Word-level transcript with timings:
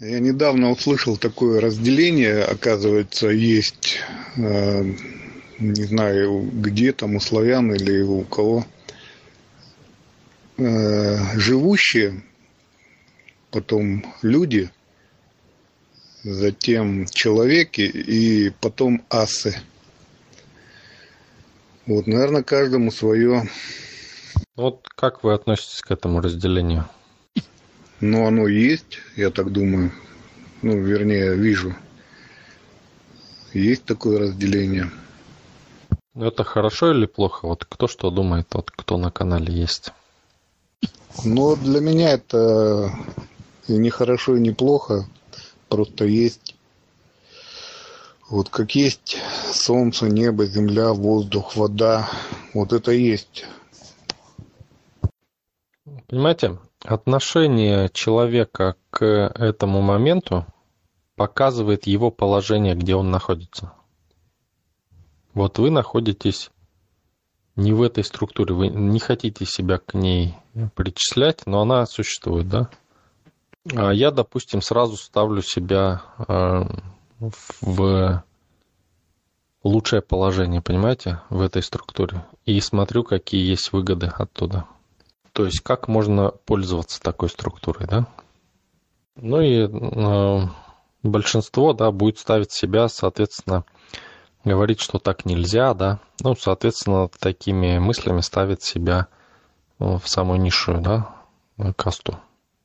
Я 0.00 0.20
недавно 0.20 0.70
услышал 0.70 1.16
такое 1.16 1.60
разделение, 1.60 2.44
оказывается, 2.44 3.30
есть, 3.30 3.98
э, 4.36 4.84
не 5.58 5.84
знаю, 5.84 6.48
где 6.52 6.92
там, 6.92 7.16
у 7.16 7.20
славян 7.20 7.74
или 7.74 8.02
у 8.02 8.22
кого, 8.22 8.64
э, 10.56 11.16
живущие, 11.36 12.22
потом 13.50 14.06
люди, 14.22 14.70
затем 16.22 17.06
человеки 17.06 17.80
и 17.80 18.50
потом 18.60 19.02
асы. 19.10 19.56
Вот, 21.86 22.06
наверное, 22.06 22.44
каждому 22.44 22.92
свое. 22.92 23.48
Вот 24.54 24.86
как 24.94 25.24
вы 25.24 25.34
относитесь 25.34 25.80
к 25.80 25.90
этому 25.90 26.20
разделению? 26.20 26.88
Ну, 28.00 28.26
оно 28.26 28.46
есть, 28.46 28.98
я 29.16 29.30
так 29.30 29.52
думаю. 29.52 29.92
Ну, 30.62 30.80
вернее, 30.80 31.34
вижу. 31.34 31.74
Есть 33.52 33.84
такое 33.84 34.18
разделение. 34.18 34.90
Это 36.14 36.44
хорошо 36.44 36.92
или 36.92 37.06
плохо? 37.06 37.46
Вот 37.46 37.64
кто 37.64 37.88
что 37.88 38.10
думает, 38.10 38.48
вот 38.52 38.70
кто 38.70 38.98
на 38.98 39.10
канале 39.10 39.52
есть? 39.52 39.92
Ну, 41.24 41.56
для 41.56 41.80
меня 41.80 42.12
это 42.12 42.92
и 43.66 43.72
не 43.72 43.90
хорошо, 43.90 44.36
и 44.36 44.40
не 44.40 44.52
плохо. 44.52 45.06
Просто 45.68 46.04
есть 46.04 46.54
вот 48.28 48.50
как 48.50 48.74
есть 48.74 49.16
солнце, 49.54 50.06
небо, 50.06 50.44
земля, 50.44 50.92
воздух, 50.92 51.56
вода. 51.56 52.10
Вот 52.52 52.74
это 52.74 52.92
есть. 52.92 53.46
Понимаете, 56.08 56.58
отношение 56.88 57.90
человека 57.90 58.76
к 58.90 59.04
этому 59.04 59.82
моменту 59.82 60.46
показывает 61.16 61.86
его 61.86 62.10
положение, 62.10 62.74
где 62.74 62.94
он 62.94 63.10
находится. 63.10 63.72
Вот 65.34 65.58
вы 65.58 65.70
находитесь 65.70 66.50
не 67.56 67.72
в 67.74 67.82
этой 67.82 68.04
структуре, 68.04 68.54
вы 68.54 68.68
не 68.68 69.00
хотите 69.00 69.44
себя 69.44 69.78
к 69.78 69.92
ней 69.92 70.34
причислять, 70.74 71.42
но 71.44 71.60
она 71.60 71.84
существует, 71.86 72.48
да? 72.48 72.70
А 73.74 73.92
я, 73.92 74.10
допустим, 74.10 74.62
сразу 74.62 74.96
ставлю 74.96 75.42
себя 75.42 76.02
э, 76.26 76.62
в 77.60 78.24
лучшее 79.62 80.00
положение, 80.00 80.62
понимаете, 80.62 81.20
в 81.28 81.42
этой 81.42 81.62
структуре. 81.62 82.24
И 82.46 82.58
смотрю, 82.60 83.04
какие 83.04 83.46
есть 83.46 83.72
выгоды 83.72 84.06
оттуда. 84.06 84.64
То 85.38 85.44
есть, 85.44 85.60
как 85.60 85.86
можно 85.86 86.32
пользоваться 86.46 87.00
такой 87.00 87.28
структурой, 87.28 87.86
да? 87.86 88.08
Ну 89.14 89.40
и 89.40 89.68
э, 89.68 90.48
большинство, 91.04 91.72
да, 91.74 91.92
будет 91.92 92.18
ставить 92.18 92.50
себя, 92.50 92.88
соответственно, 92.88 93.64
говорить, 94.44 94.80
что 94.80 94.98
так 94.98 95.24
нельзя, 95.26 95.74
да. 95.74 96.00
Ну, 96.24 96.34
соответственно, 96.34 97.08
такими 97.20 97.78
мыслями 97.78 98.20
ставит 98.20 98.64
себя 98.64 99.06
в 99.78 100.02
самую 100.06 100.40
низшую, 100.40 100.80
да, 100.80 101.14
касту 101.76 102.18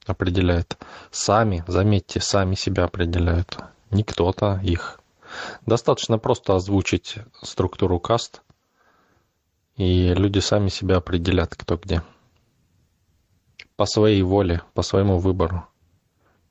определяет. 0.08 0.76
Сами, 1.12 1.64
заметьте, 1.68 2.22
сами 2.22 2.56
себя 2.56 2.86
определяют. 2.86 3.56
Не 3.92 4.04
кто-то 4.04 4.60
их. 4.64 5.00
Достаточно 5.68 6.18
просто 6.18 6.56
озвучить 6.56 7.20
структуру 7.44 8.00
каст, 8.00 8.42
и 9.78 10.12
люди 10.16 10.40
сами 10.40 10.70
себя 10.70 10.98
определят, 10.98 11.54
кто 11.54 11.78
где. 11.78 12.02
По 13.76 13.86
своей 13.86 14.22
воле, 14.22 14.62
по 14.74 14.82
своему 14.82 15.18
выбору. 15.18 15.66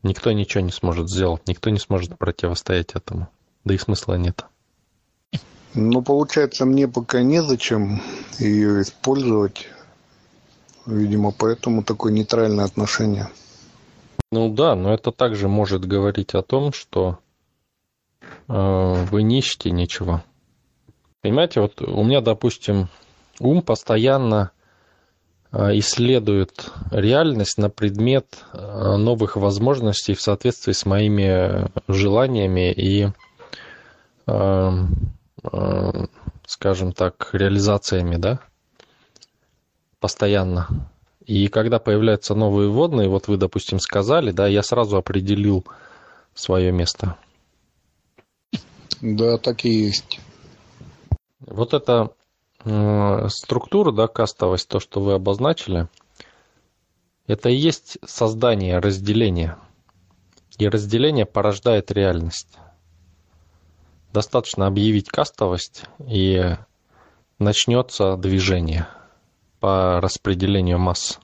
Никто 0.02 0.32
ничего 0.32 0.62
не 0.62 0.72
сможет 0.72 1.08
сделать, 1.08 1.46
никто 1.46 1.70
не 1.70 1.78
сможет 1.78 2.18
противостоять 2.18 2.94
этому. 2.94 3.28
Да 3.64 3.74
и 3.74 3.78
смысла 3.78 4.14
нет. 4.14 4.44
Ну, 5.74 6.02
получается, 6.02 6.66
мне 6.66 6.88
пока 6.88 7.22
незачем 7.22 8.02
ее 8.38 8.82
использовать. 8.82 9.68
Видимо, 10.84 11.30
поэтому 11.30 11.84
такое 11.84 12.12
нейтральное 12.12 12.64
отношение. 12.64 13.28
Ну 14.32 14.52
да, 14.52 14.74
но 14.74 14.92
это 14.92 15.12
также 15.12 15.48
может 15.48 15.84
говорить 15.84 16.34
о 16.34 16.42
том, 16.42 16.72
что 16.72 17.18
э, 18.48 19.04
вы 19.10 19.22
не 19.22 19.38
ищете 19.38 19.70
ничего. 19.70 20.22
Понимаете, 21.20 21.60
вот 21.60 21.80
у 21.80 22.02
меня, 22.02 22.20
допустим, 22.20 22.88
ум 23.38 23.62
постоянно 23.62 24.50
исследует 25.52 26.70
реальность 26.90 27.58
на 27.58 27.68
предмет 27.68 28.44
э, 28.52 28.96
новых 28.96 29.36
возможностей 29.36 30.14
в 30.14 30.20
соответствии 30.20 30.72
с 30.72 30.86
моими 30.86 31.68
желаниями 31.88 32.72
и, 32.72 33.08
э, 34.26 34.70
э, 35.52 36.06
скажем 36.46 36.92
так, 36.92 37.28
реализациями, 37.32 38.16
да, 38.16 38.40
постоянно. 40.00 40.68
И 41.26 41.48
когда 41.48 41.78
появляются 41.78 42.34
новые 42.34 42.70
водные, 42.70 43.08
вот 43.08 43.28
вы, 43.28 43.36
допустим, 43.36 43.78
сказали, 43.78 44.32
да, 44.32 44.46
я 44.48 44.62
сразу 44.62 44.96
определил 44.96 45.64
свое 46.34 46.72
место. 46.72 47.16
Да, 49.02 49.36
так 49.36 49.64
и 49.64 49.70
есть. 49.70 50.20
Вот 51.40 51.74
эта 51.74 52.10
э, 52.18 52.21
структура, 53.28 53.92
да, 53.92 54.08
кастовость, 54.08 54.68
то, 54.68 54.80
что 54.80 55.00
вы 55.00 55.14
обозначили, 55.14 55.88
это 57.26 57.48
и 57.48 57.56
есть 57.56 57.98
создание 58.04 58.78
разделения. 58.78 59.58
И 60.58 60.68
разделение 60.68 61.26
порождает 61.26 61.90
реальность. 61.90 62.58
Достаточно 64.12 64.66
объявить 64.66 65.08
кастовость, 65.08 65.84
и 66.06 66.56
начнется 67.38 68.16
движение– 68.16 68.86
по 69.62 70.00
распределению 70.00 70.80
масс. 70.80 71.20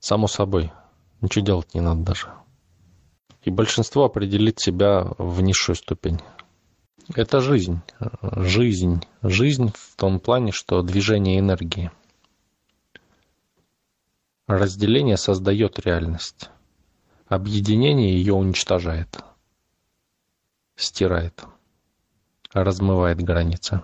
Само 0.00 0.26
собой. 0.26 0.72
Ничего 1.20 1.44
делать 1.44 1.74
не 1.74 1.80
надо 1.80 2.02
даже. 2.02 2.26
И 3.42 3.50
большинство 3.50 4.04
определит 4.04 4.58
себя 4.58 5.06
в 5.16 5.40
низшую 5.42 5.76
ступень. 5.76 6.18
Это 7.14 7.40
жизнь. 7.40 7.80
Жизнь. 8.22 9.04
Жизнь 9.22 9.72
в 9.74 9.96
том 9.96 10.20
плане, 10.20 10.52
что 10.52 10.82
движение 10.82 11.38
энергии. 11.38 11.90
Разделение 14.46 15.16
создает 15.16 15.78
реальность. 15.80 16.50
Объединение 17.26 18.14
ее 18.14 18.34
уничтожает. 18.34 19.18
Стирает. 20.76 21.44
Размывает 22.52 23.22
границы. 23.22 23.82